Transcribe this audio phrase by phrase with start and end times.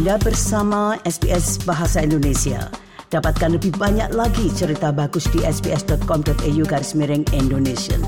[0.00, 2.72] Anda bersama SBS Bahasa Indonesia.
[3.12, 8.00] Dapatkan lebih banyak lagi cerita bagus di sbs.com.au garis miring Indonesia.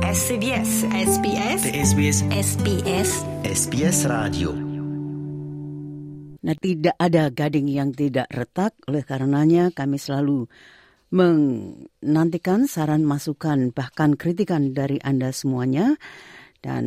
[0.00, 3.10] SBS SBS SBS SBS
[3.44, 4.56] SBS Radio
[6.40, 10.48] Nah, tidak ada gading yang tidak retak, oleh karenanya kami selalu
[11.12, 16.00] menantikan saran masukan bahkan kritikan dari Anda semuanya.
[16.64, 16.84] Dan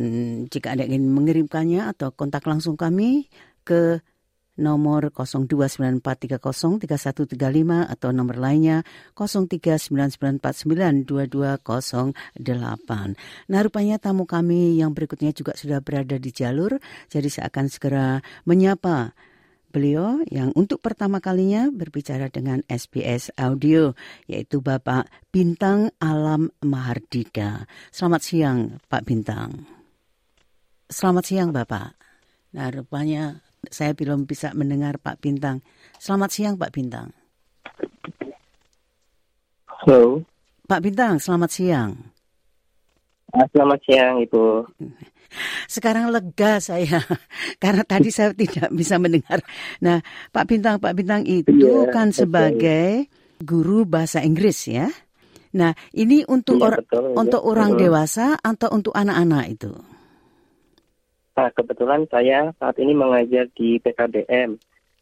[0.50, 3.30] jika Anda ingin mengirimkannya atau kontak langsung kami
[3.62, 4.02] ke
[4.58, 7.30] nomor 0294303135
[7.86, 8.82] atau nomor lainnya
[9.14, 11.06] 0399492208.
[13.46, 18.18] Nah rupanya tamu kami yang berikutnya juga sudah berada di jalur, jadi saya akan segera
[18.50, 19.14] menyapa
[19.68, 23.92] beliau yang untuk pertama kalinya berbicara dengan SBS Audio,
[24.24, 27.68] yaitu Bapak Bintang Alam Mahardika.
[27.92, 29.68] Selamat siang, Pak Bintang.
[30.88, 31.94] Selamat siang, Bapak.
[32.56, 35.60] Nah, rupanya saya belum bisa mendengar Pak Bintang.
[36.00, 37.12] Selamat siang, Pak Bintang.
[39.68, 40.24] Halo.
[40.64, 41.90] Pak Bintang, selamat siang.
[43.36, 44.44] Ah, Selamat siang, Ibu.
[45.68, 47.04] Sekarang lega saya
[47.62, 49.44] karena tadi saya tidak bisa mendengar.
[49.84, 50.00] Nah,
[50.32, 52.18] Pak Bintang, Pak Bintang itu Iya, kan betul.
[52.24, 52.88] sebagai
[53.38, 54.88] guru bahasa Inggris ya.
[55.54, 57.16] Nah, ini untuk Iya, or- betul, iya.
[57.16, 57.78] untuk orang Mm.
[57.80, 59.72] dewasa atau untuk anak-anak itu?
[61.38, 64.58] Nah, kebetulan saya saat ini mengajar di PKBM.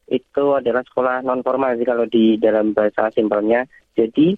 [0.07, 3.65] Itu adalah sekolah non formal sih kalau di dalam bahasa simpelnya.
[3.97, 4.37] Jadi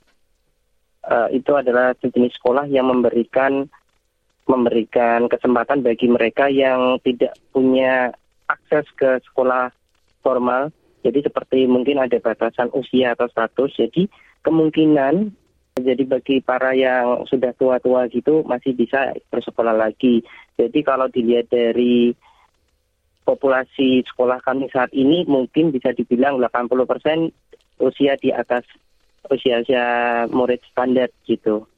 [1.08, 3.64] eh, itu adalah sejenis sekolah yang memberikan
[4.49, 8.11] memberikan kesempatan bagi mereka yang tidak punya
[8.49, 9.69] akses ke sekolah
[10.25, 10.73] formal.
[11.05, 13.77] Jadi seperti mungkin ada batasan usia atau status.
[13.77, 14.09] Jadi
[14.43, 15.31] kemungkinan
[15.79, 20.27] jadi bagi para yang sudah tua-tua gitu masih bisa bersekolah lagi.
[20.59, 22.11] Jadi kalau dilihat dari
[23.23, 27.31] populasi sekolah kami saat ini mungkin bisa dibilang 80%
[27.85, 28.67] usia di atas
[29.29, 31.69] usia-usia murid standar gitu.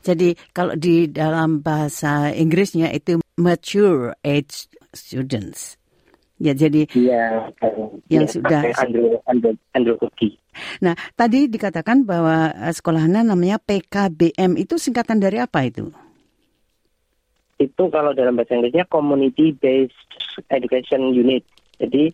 [0.00, 5.76] Jadi kalau di dalam bahasa Inggrisnya itu mature age students.
[6.40, 7.52] Ya, jadi Iya.
[8.08, 9.96] Yang iya, sudah- Andrew Andrew Andrew.
[10.80, 15.92] Nah, tadi dikatakan bahwa eh, sekolahnya namanya PKBM itu singkatan dari apa itu?
[17.60, 19.94] Itu kalau dalam bahasa Inggrisnya Community Based
[20.48, 21.44] Education Unit.
[21.76, 22.08] Jadi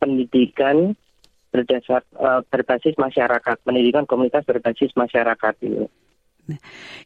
[0.00, 0.96] pendidikan
[1.52, 5.84] berdasar eh, berbasis masyarakat, pendidikan komunitas berbasis masyarakat itu.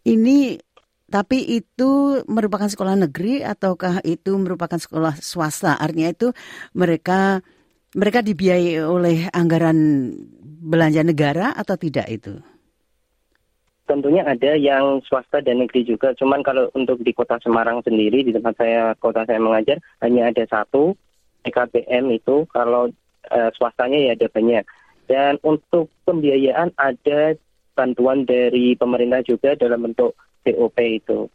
[0.04, 0.58] Ini
[1.04, 5.76] tapi itu merupakan sekolah negeri ataukah itu merupakan sekolah swasta?
[5.76, 6.32] Artinya itu
[6.72, 7.44] mereka
[7.94, 10.10] mereka dibiayai oleh anggaran
[10.64, 12.34] belanja negara atau tidak itu?
[13.84, 16.16] Tentunya ada yang swasta dan negeri juga.
[16.16, 20.42] Cuman kalau untuk di kota Semarang sendiri, di tempat saya kota saya mengajar, hanya ada
[20.48, 20.96] satu
[21.44, 22.48] PKBM itu.
[22.48, 22.88] Kalau
[23.28, 24.64] eh, swastanya ya ada banyak.
[25.04, 27.36] Dan untuk pembiayaan ada
[27.74, 30.14] bantuan dari pemerintah juga dalam bentuk
[30.46, 31.26] BOP itu.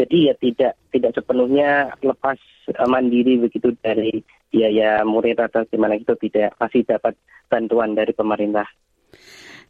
[0.00, 4.20] Jadi ya tidak tidak sepenuhnya lepas eh, mandiri begitu dari
[4.50, 7.14] biaya murid atau gimana gitu tidak masih dapat
[7.46, 8.66] bantuan dari pemerintah.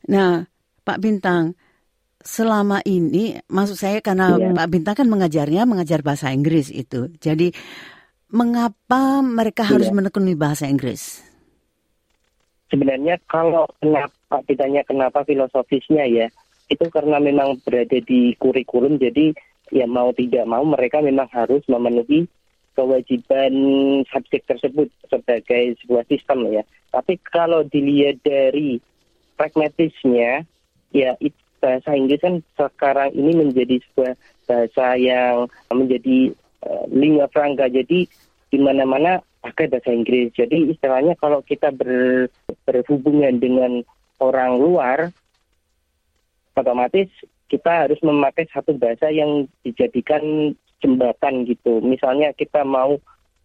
[0.09, 0.49] Nah,
[0.81, 1.53] Pak Bintang,
[2.25, 4.57] selama ini, maksud saya karena Iya.
[4.57, 7.13] Pak Bintang kan mengajarnya mengajar bahasa Inggris itu.
[7.21, 7.53] Jadi,
[8.33, 9.97] mengapa mereka harus Iya.
[10.01, 11.21] menekuni bahasa Inggris?
[12.71, 16.27] Sebenarnya kalau kenapa ditanya kenapa filosofisnya ya,
[16.71, 19.35] itu karena memang berada di kurikulum jadi
[19.75, 22.31] ya mau tidak mau mereka memang harus memenuhi
[22.79, 23.53] kewajiban
[24.07, 26.63] subjek tersebut sebagai sebuah sistem ya.
[26.95, 28.79] Tapi kalau dilihat dari
[29.35, 30.47] pragmatisnya,
[30.95, 34.17] ya it- bahasa Inggris kan sekarang ini menjadi sebuah
[34.49, 36.33] bahasa yang menjadi
[36.65, 37.69] eh, lingua franca.
[37.69, 38.09] Jadi
[38.51, 40.33] di mana-mana pakai bahasa Inggris.
[40.37, 42.29] Jadi istilahnya kalau kita ber,
[42.69, 43.81] berhubungan dengan
[44.21, 44.99] orang luar,
[46.55, 47.09] otomatis
[47.49, 51.83] kita harus memakai satu bahasa yang dijadikan jembatan gitu.
[51.83, 53.01] Misalnya kita mau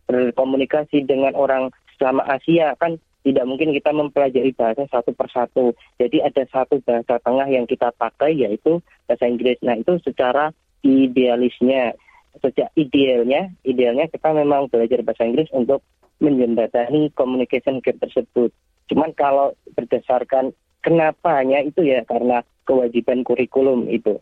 [0.05, 5.73] berkomunikasi dengan orang selama Asia kan tidak mungkin kita mempelajari bahasa satu persatu.
[5.97, 8.77] Jadi ada satu bahasa tengah yang kita pakai yaitu
[9.09, 9.57] bahasa Inggris.
[9.65, 10.53] Nah itu secara
[10.85, 11.97] idealisnya,
[12.41, 15.83] sejak idealnya, idealnya kita memang belajar bahasa Inggris untuk
[16.19, 18.51] menjembatani communication gap tersebut.
[18.87, 24.21] Cuman kalau berdasarkan kenapanya itu ya karena kewajiban kurikulum itu.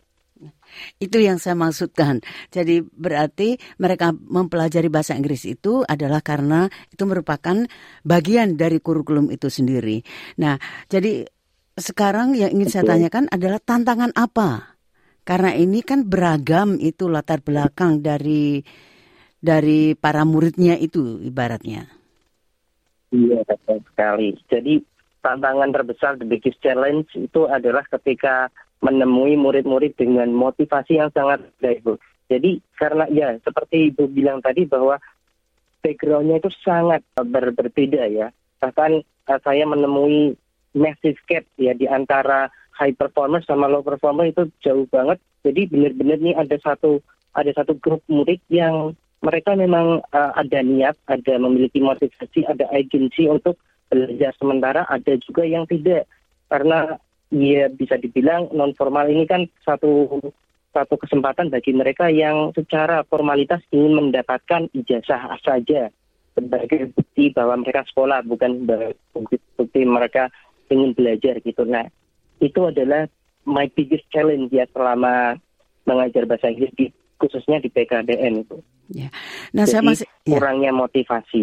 [0.98, 2.20] Itu yang saya maksudkan.
[2.50, 7.64] Jadi berarti mereka mempelajari bahasa Inggris itu adalah karena itu merupakan
[8.02, 10.02] bagian dari kurikulum itu sendiri.
[10.42, 10.58] Nah,
[10.90, 11.22] jadi
[11.78, 12.92] sekarang yang ingin saya Betul.
[12.98, 14.73] tanyakan adalah tantangan apa?
[15.24, 18.60] Karena ini kan beragam itu latar belakang dari
[19.40, 21.88] dari para muridnya itu ibaratnya.
[23.12, 24.36] Iya, betul sekali.
[24.48, 24.84] Jadi
[25.24, 28.52] tantangan terbesar, the biggest challenge itu adalah ketika
[28.84, 31.96] menemui murid-murid dengan motivasi yang sangat baik, Bu.
[32.28, 35.00] Jadi karena ya seperti Ibu bilang tadi bahwa
[35.84, 38.28] backgroundnya itu sangat ber berbeda ya.
[38.60, 40.36] Bahkan uh, saya menemui
[40.72, 45.22] massive gap ya di antara high performer sama low performer itu jauh banget.
[45.46, 46.98] Jadi benar-benar nih ada satu
[47.34, 48.94] ada satu grup murid yang
[49.24, 53.56] mereka memang uh, ada niat, ada memiliki motivasi, ada agensi untuk
[53.88, 56.04] belajar sementara, ada juga yang tidak.
[56.52, 57.00] Karena
[57.32, 60.20] ya bisa dibilang non formal ini kan satu
[60.74, 65.88] satu kesempatan bagi mereka yang secara formalitas ingin mendapatkan ijazah saja
[66.34, 68.66] sebagai bukti bahwa mereka sekolah bukan
[69.14, 70.34] bukti, bukti mereka
[70.66, 71.62] ingin belajar gitu.
[71.62, 71.86] Nah
[72.44, 73.08] itu adalah
[73.48, 75.40] my biggest challenge ya selama
[75.88, 78.58] mengajar bahasa Inggris di khususnya di PKDN itu.
[78.92, 79.08] Ya.
[79.56, 80.36] Nah, Jadi, saya masih ya.
[80.36, 81.42] kurangnya motivasi.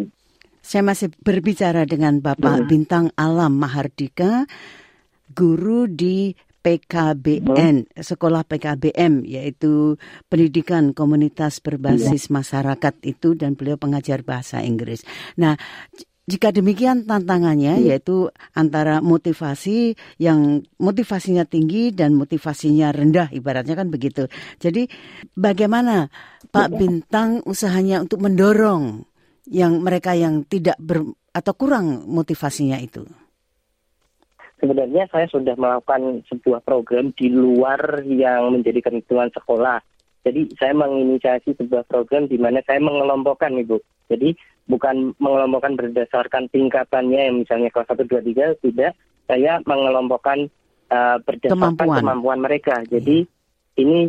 [0.61, 2.67] Saya masih berbicara dengan Bapak hmm.
[2.69, 4.45] Bintang Alam Mahardika,
[5.33, 8.05] guru di PKBN, hmm.
[8.05, 9.97] sekolah PKBM, yaitu
[10.29, 12.33] pendidikan komunitas berbasis ya.
[12.37, 15.01] masyarakat itu, dan beliau pengajar bahasa Inggris.
[15.41, 15.57] Nah,
[16.31, 17.85] jika demikian tantangannya hmm.
[17.91, 24.31] yaitu antara motivasi yang motivasinya tinggi dan motivasinya rendah ibaratnya kan begitu.
[24.63, 24.87] Jadi
[25.35, 26.07] bagaimana
[26.47, 26.77] Pak iya.
[26.79, 29.03] Bintang usahanya untuk mendorong
[29.51, 31.03] yang mereka yang tidak ber,
[31.35, 33.03] atau kurang motivasinya itu?
[34.63, 39.81] Sebenarnya saya sudah melakukan sebuah program di luar yang menjadi ketentuan sekolah.
[40.21, 43.81] Jadi saya menginisiasi sebuah program di mana saya mengelompokkan Ibu.
[44.05, 44.37] Jadi
[44.71, 48.95] bukan mengelompokkan berdasarkan tingkatannya yang misalnya kelas 1, 2, 3, tidak.
[49.27, 50.47] Saya mengelompokkan
[50.87, 51.99] uh, berdasarkan kemampuan.
[51.99, 52.75] kemampuan mereka.
[52.87, 53.81] Jadi hmm.
[53.83, 53.99] ini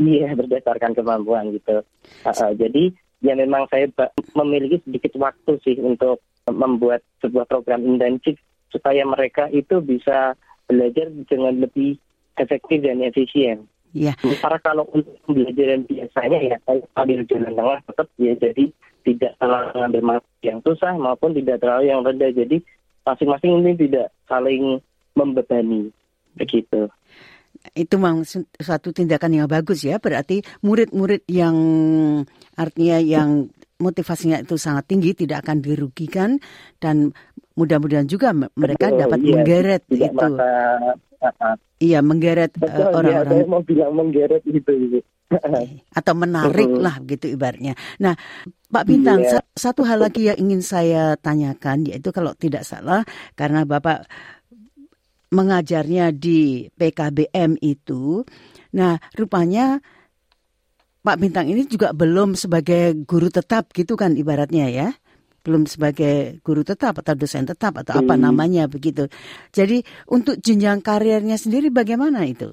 [0.00, 1.84] iya berdasarkan kemampuan gitu.
[2.24, 3.92] Uh, uh, jadi ya memang saya
[4.32, 8.40] memiliki sedikit waktu sih untuk membuat sebuah program intensif
[8.72, 10.32] supaya mereka itu bisa
[10.64, 12.00] belajar dengan lebih
[12.40, 13.68] efektif dan efisien.
[13.90, 14.14] Ya.
[14.22, 18.64] Sementara kalau untuk pembelajaran biasanya ya saya ambil jalan tengah tetap ya jadi
[19.02, 22.30] tidak terlalu mengambil yang susah maupun tidak terlalu yang rendah.
[22.32, 22.62] Jadi
[23.04, 24.78] masing-masing ini tidak saling
[25.16, 25.90] membebani
[26.36, 26.88] begitu.
[27.76, 28.24] Itu memang
[28.56, 30.00] suatu tindakan yang bagus ya.
[30.00, 31.56] Berarti murid-murid yang
[32.56, 36.40] artinya yang motivasinya itu sangat tinggi tidak akan dirugikan
[36.80, 37.12] dan
[37.56, 40.12] mudah-mudahan juga mereka Betul, dapat iya, menggeret itu.
[40.16, 40.48] Masa,
[41.20, 43.36] uh, iya, menggeret iya, orang-orang.
[43.40, 45.00] Iya, mau bilang menggeret itu.
[45.98, 47.78] Atau menarik lah gitu ibaratnya.
[48.02, 48.18] Nah,
[48.70, 49.42] Pak Bintang, yeah.
[49.54, 53.02] satu hal lagi yang ingin saya tanyakan yaitu kalau tidak salah
[53.34, 54.06] karena Bapak
[55.30, 58.26] mengajarnya di PKBM itu,
[58.74, 59.78] nah rupanya
[61.06, 64.90] Pak Bintang ini juga belum sebagai guru tetap gitu kan ibaratnya ya
[65.40, 68.22] belum sebagai guru tetap atau dosen tetap atau apa hmm.
[68.22, 69.08] namanya begitu.
[69.50, 69.80] Jadi
[70.12, 72.52] untuk jenjang karirnya sendiri bagaimana itu?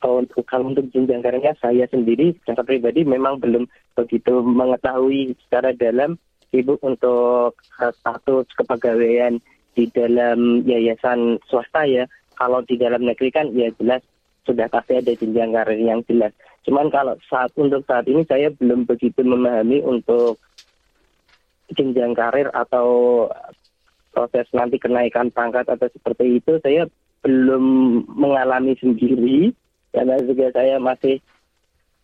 [0.00, 5.76] Oh, untuk kalau untuk jenjang karirnya saya sendiri secara pribadi memang belum begitu mengetahui secara
[5.76, 6.16] dalam
[6.56, 9.44] ibu untuk uh, status kepegawaian
[9.76, 12.08] di dalam yayasan swasta ya.
[12.32, 14.00] Kalau di dalam negeri kan ya jelas
[14.48, 16.32] sudah pasti ada jenjang karir yang jelas.
[16.64, 20.40] Cuman kalau saat untuk saat ini saya belum begitu memahami untuk
[21.76, 23.28] jenjang karir atau
[24.16, 26.88] proses nanti kenaikan pangkat atau seperti itu saya
[27.20, 27.64] belum
[28.08, 29.52] mengalami sendiri
[29.90, 31.18] karena juga saya masih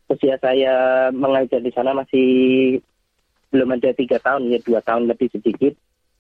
[0.07, 0.75] usia saya
[1.11, 2.29] mengajar di sana masih
[3.51, 5.75] belum ada tiga tahun ya dua tahun lebih sedikit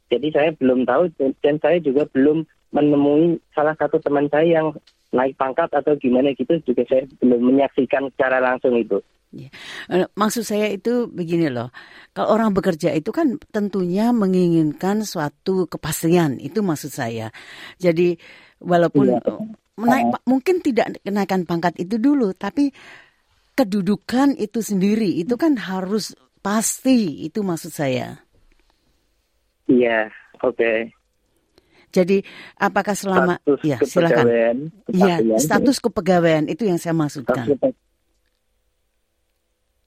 [0.06, 1.10] jadi saya belum tahu
[1.42, 4.68] dan saya juga belum menemui salah satu teman saya yang
[5.14, 8.98] naik pangkat atau gimana gitu juga saya belum menyaksikan secara langsung itu.
[9.34, 9.50] Ya.
[10.14, 11.74] Maksud saya itu begini loh,
[12.14, 17.34] kalau orang bekerja itu kan tentunya menginginkan suatu kepastian, itu maksud saya.
[17.76, 18.16] Jadi
[18.62, 19.20] walaupun ya.
[19.76, 22.72] Menaik, mungkin tidak kenaikan pangkat itu dulu, tapi
[23.56, 26.12] kedudukan itu sendiri itu kan harus
[26.44, 28.20] pasti, itu maksud saya.
[29.66, 30.56] Iya, oke.
[30.56, 30.78] Okay.
[31.96, 32.20] Jadi
[32.60, 34.26] apakah selama status ya silakan.
[34.92, 37.48] Iya, status kepegawaian itu yang saya maksudkan.
[37.48, 37.74] Status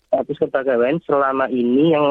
[0.10, 2.08] status kepegawaian selama ini yang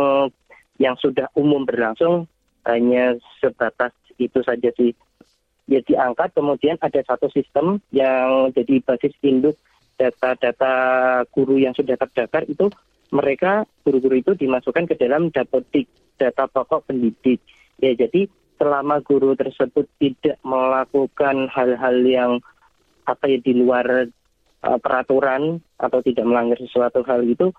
[0.78, 2.30] yang sudah umum berlangsung
[2.70, 3.90] hanya sebatas
[4.22, 4.94] itu saja sih.
[5.68, 9.60] Ya diangkat kemudian ada satu sistem yang jadi basis induk
[10.00, 10.74] data-data
[11.28, 12.72] guru yang sudah terdaftar itu
[13.12, 17.44] mereka guru-guru itu dimasukkan ke dalam dapodik data pokok pendidik.
[17.78, 22.32] Ya jadi selama guru tersebut tidak melakukan hal-hal yang
[23.06, 24.10] apa ya di luar
[24.64, 27.54] uh, peraturan atau tidak melanggar sesuatu hal itu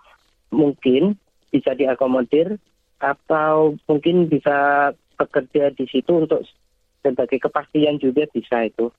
[0.53, 1.17] mungkin
[1.49, 2.59] bisa diakomodir
[2.99, 6.45] atau mungkin bisa bekerja di situ untuk
[7.01, 8.91] sebagai kepastian juga bisa itu.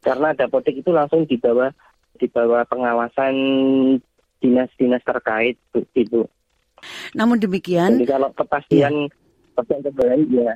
[0.00, 1.70] Karena dapodik itu langsung di bawah
[2.18, 3.34] di bawah pengawasan
[4.38, 5.58] dinas-dinas terkait
[5.94, 6.26] itu.
[7.14, 9.10] Namun demikian, Jadi kalau kepastian
[9.58, 10.54] kepastian ya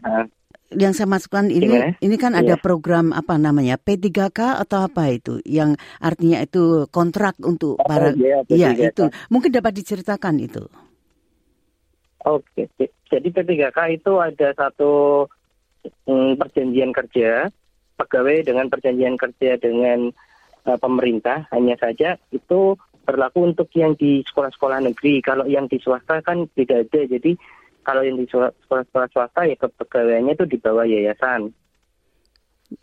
[0.73, 1.93] yang saya masukkan ini Gimana?
[2.01, 2.63] ini kan ada Iya.
[2.63, 8.41] program apa namanya P3K atau apa itu yang artinya itu kontrak untuk Oh, para iya,
[8.49, 8.89] Iya, P3K.
[8.89, 10.65] itu mungkin dapat diceritakan itu.
[12.23, 12.71] Oke,
[13.11, 15.27] jadi P3K itu ada satu
[16.39, 17.51] perjanjian kerja
[17.99, 20.11] pegawai dengan perjanjian kerja dengan
[20.67, 21.47] uh, pemerintah.
[21.55, 25.23] Hanya saja itu berlaku untuk yang di sekolah-sekolah negeri.
[25.23, 27.01] Kalau yang di swasta kan tidak ada.
[27.07, 27.35] Jadi
[27.83, 31.51] kalau yang di sekolah-sekolah swasta ya kepegawaiannya itu di bawah yayasan.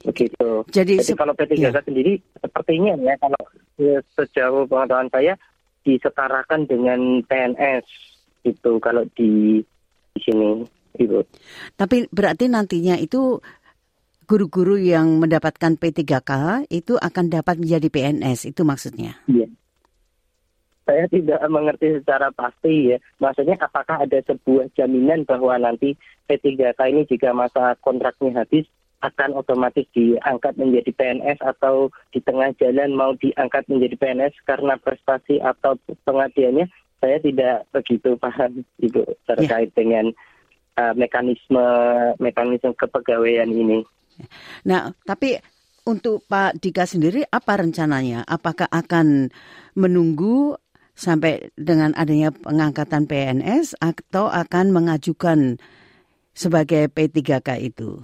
[0.05, 0.49] Begitu.
[0.69, 1.81] Jadi, Jadi kalau P3K iya.
[1.81, 3.41] sendiri sepertinya ya kalau
[3.81, 5.33] ya, sejauh pengetahuan saya
[5.81, 7.85] disetarakan dengan PNS
[8.45, 9.63] itu kalau di
[10.13, 10.61] di sini
[10.97, 11.19] Ibu.
[11.77, 13.37] Tapi berarti nantinya itu
[14.29, 16.31] guru-guru yang mendapatkan P3K
[16.69, 19.17] itu akan dapat menjadi PNS itu maksudnya.
[19.25, 19.49] Iya.
[20.85, 22.97] Saya tidak mengerti secara pasti ya.
[23.21, 25.97] Maksudnya apakah ada sebuah jaminan bahwa nanti
[26.29, 28.65] P3K ini jika masa kontraknya habis
[28.99, 35.39] akan otomatis diangkat menjadi PNS atau di tengah jalan mau diangkat menjadi PNS karena prestasi
[35.39, 36.67] atau pengabdiannya
[36.99, 40.11] saya tidak begitu paham itu terkait dengan
[40.79, 41.67] uh, mekanisme
[42.23, 43.83] mekanisme kepegawaian ini.
[44.63, 45.35] Nah, tapi
[45.83, 48.23] untuk Pak Dika sendiri apa rencananya?
[48.23, 49.27] Apakah akan
[49.75, 50.55] menunggu
[50.95, 55.59] sampai dengan adanya pengangkatan PNS atau akan mengajukan
[56.35, 57.99] sebagai P3K itu?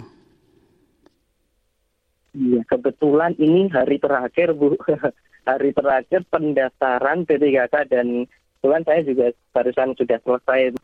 [2.36, 4.76] Iya, kebetulan ini hari terakhir Bu.
[5.48, 8.26] hari terakhir pendaftaran P3K dan
[8.58, 10.74] kebetulan saya juga barusan sudah selesai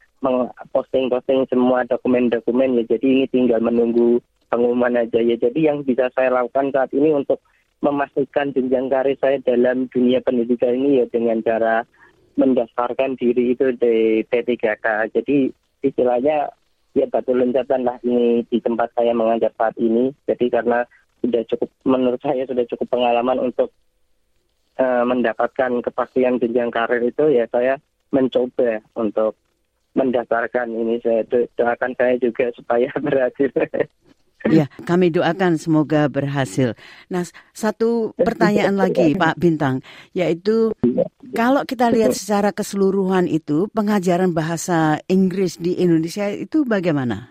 [0.70, 2.96] posting-posting semua dokumen-dokumen ya.
[2.96, 5.34] Jadi ini tinggal menunggu pengumuman aja ya.
[5.34, 7.42] Jadi yang bisa saya lakukan saat ini untuk
[7.82, 11.82] memastikan jenjang karir saya dalam dunia pendidikan ini ya dengan cara
[12.38, 15.10] mendaftarkan diri itu di P3K.
[15.10, 15.50] Jadi
[15.82, 16.54] istilahnya
[16.94, 20.14] ya batu loncatan lah ini di tempat saya mengajar saat ini.
[20.30, 20.86] Jadi karena
[21.22, 23.74] sudah cukup menurut saya sudah cukup pengalaman untuk
[24.78, 27.78] uh, mendapatkan kepastian jenjang karir itu ya saya
[28.12, 29.34] mencoba untuk
[29.92, 33.50] mendaftarkan ini saya do- doakan saya juga supaya berhasil.
[34.50, 36.74] Ya, kami doakan semoga berhasil.
[37.06, 37.22] Nah,
[37.54, 40.74] satu pertanyaan lagi Pak Bintang, yaitu
[41.30, 47.30] kalau kita lihat secara keseluruhan itu pengajaran bahasa Inggris di Indonesia itu bagaimana?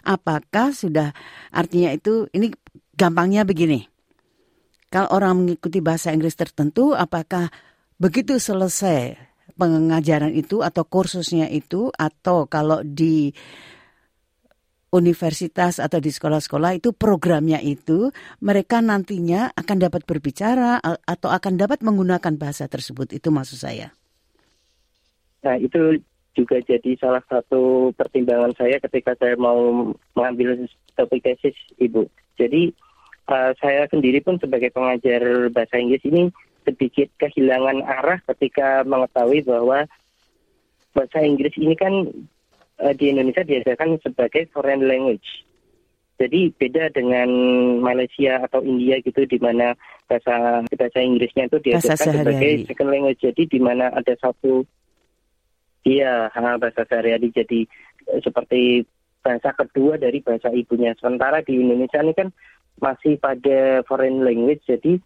[0.00, 1.12] Apakah sudah
[1.52, 2.50] artinya itu ini
[2.96, 3.84] gampangnya begini.
[4.90, 7.52] Kalau orang mengikuti bahasa Inggris tertentu, apakah
[8.00, 13.34] begitu selesai pengajaran itu atau kursusnya itu atau kalau di
[14.90, 18.10] universitas atau di sekolah-sekolah itu programnya itu
[18.42, 23.94] mereka nantinya akan dapat berbicara atau akan dapat menggunakan bahasa tersebut itu maksud saya.
[25.46, 26.02] Nah itu
[26.34, 30.66] juga jadi salah satu pertimbangan saya ketika saya mau mengambil
[30.98, 32.06] topik tesis ibu.
[32.38, 32.74] Jadi
[33.30, 36.30] uh, saya sendiri pun sebagai pengajar bahasa Inggris ini
[36.64, 39.88] sedikit kehilangan arah ketika mengetahui bahwa
[40.92, 41.92] bahasa Inggris ini kan
[42.82, 45.46] uh, di Indonesia diajarkan sebagai foreign language.
[46.20, 47.28] Jadi beda dengan
[47.80, 49.72] Malaysia atau India gitu di mana
[50.04, 53.24] bahasa bahasa Inggrisnya itu diajarkan sebagai second language.
[53.24, 54.68] Jadi di mana ada satu
[55.80, 57.64] Iya, ha, bahasa sehari-hari jadi
[58.12, 58.84] eh, seperti
[59.24, 60.92] bahasa kedua dari bahasa ibunya.
[61.00, 62.28] Sementara di Indonesia ini kan
[62.80, 65.00] masih pada foreign language, jadi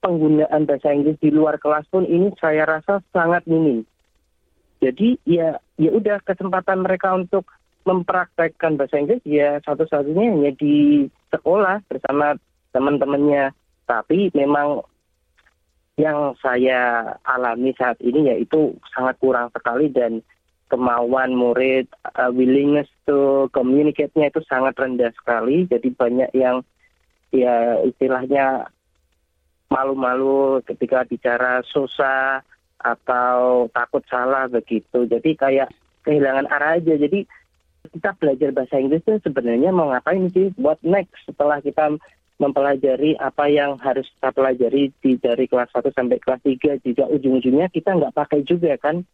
[0.00, 3.84] penggunaan bahasa Inggris di luar kelas pun ini saya rasa sangat minim.
[4.80, 7.48] Jadi ya ya udah kesempatan mereka untuk
[7.84, 12.36] mempraktekkan bahasa Inggris ya satu-satunya hanya di sekolah bersama
[12.72, 13.52] teman-temannya.
[13.84, 14.84] Tapi memang
[16.00, 20.24] yang saya alami saat ini yaitu sangat kurang sekali dan
[20.70, 26.62] kemauan murid uh, willingness to communicate-nya itu sangat rendah sekali jadi banyak yang
[27.34, 28.70] ya istilahnya
[29.70, 32.42] malu-malu ketika bicara susah
[32.76, 35.06] atau takut salah begitu.
[35.06, 35.70] Jadi kayak
[36.02, 36.98] kehilangan arah aja.
[36.98, 37.24] Jadi
[37.94, 41.96] kita belajar bahasa Inggris itu sebenarnya mau ngapain sih what next setelah kita
[42.40, 47.68] mempelajari apa yang harus kita pelajari di dari kelas 1 sampai kelas 3 juga ujung-ujungnya
[47.68, 49.04] kita nggak pakai juga kan.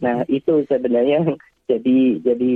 [0.00, 1.36] Nah itu sebenarnya yang
[1.68, 2.50] jadi jadi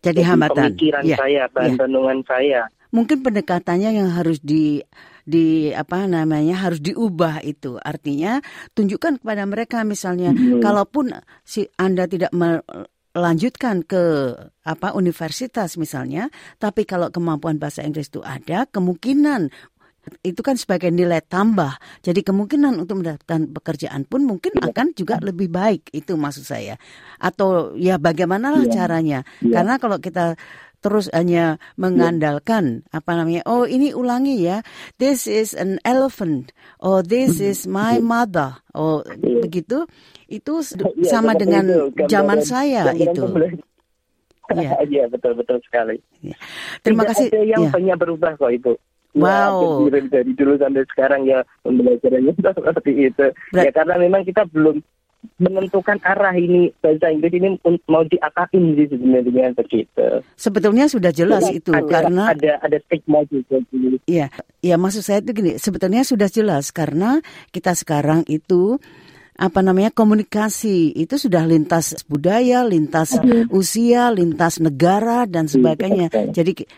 [0.00, 0.72] Jadi hambatan.
[0.72, 1.80] pemikiran Ya, saya bahan ya.
[1.84, 2.60] renungan saya.
[2.88, 4.80] Mungkin pendekatannya yang harus di
[5.30, 7.78] di apa namanya harus diubah itu.
[7.78, 8.42] Artinya
[8.74, 10.58] tunjukkan kepada mereka misalnya hmm.
[10.58, 11.14] kalaupun
[11.46, 14.34] si Anda tidak melanjutkan ke
[14.66, 16.26] apa universitas misalnya,
[16.58, 19.54] tapi kalau kemampuan bahasa Inggris itu ada, kemungkinan
[20.24, 21.76] itu kan sebagai nilai tambah.
[22.00, 24.72] Jadi kemungkinan untuk mendapatkan pekerjaan pun mungkin ya.
[24.72, 25.92] akan juga lebih baik.
[25.92, 26.80] Itu maksud saya.
[27.20, 28.72] Atau ya bagaimana ya.
[28.82, 29.22] caranya?
[29.44, 29.60] Ya.
[29.60, 30.40] Karena kalau kita
[30.80, 33.00] terus hanya mengandalkan ya.
[33.00, 34.64] apa namanya oh ini ulangi ya
[34.96, 37.48] this is an elephant oh this hmm.
[37.52, 39.40] is my mother oh ya.
[39.44, 39.84] begitu
[40.26, 43.28] itu ya, sama dengan zaman saya itu
[44.50, 46.02] Iya, ya, betul betul sekali.
[46.26, 46.34] Ya.
[46.82, 47.28] Terima Tidak kasih.
[47.30, 47.70] Ada yang ya.
[47.70, 48.72] banyak berubah kok itu.
[49.14, 49.90] Wow.
[49.90, 53.26] Ya, dari dulu sampai sekarang ya pembelajarannya seperti itu.
[53.54, 54.82] Ber ya karena memang kita belum
[55.40, 57.48] menentukan arah ini bahasa Inggris ini
[57.88, 60.24] mau diakain sih sebenarnya begitu.
[60.36, 63.60] Sebetulnya sudah jelas ya, itu ada, karena ada ada stigma juga.
[64.08, 64.32] Iya,
[64.64, 67.20] iya maksud saya itu gini, sebetulnya sudah jelas karena
[67.52, 68.80] kita sekarang itu
[69.40, 73.16] apa namanya komunikasi itu sudah lintas budaya, lintas
[73.48, 76.12] usia, lintas negara dan sebagainya.
[76.28, 76.68] Jadi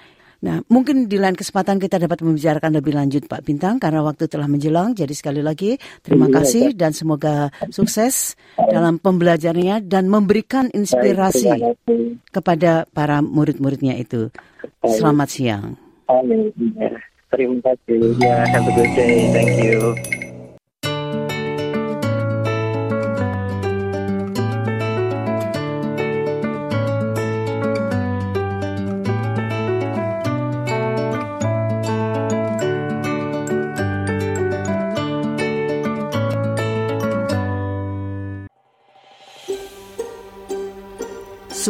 [0.43, 4.51] Nah, mungkin di lain kesempatan kita dapat membicarakan lebih lanjut Pak Bintang karena waktu telah
[4.51, 4.91] menjelang.
[4.91, 11.79] Jadi sekali lagi terima iya, kasih dan semoga sukses dalam pembelajarannya dan memberikan inspirasi
[12.35, 14.35] kepada para murid-muridnya itu.
[14.83, 15.79] Selamat siang.
[17.31, 18.19] Terima kasih.
[18.19, 19.31] Ya, have a good day.
[19.31, 20.22] Thank you.